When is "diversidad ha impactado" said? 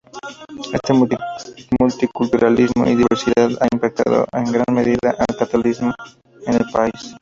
2.95-4.25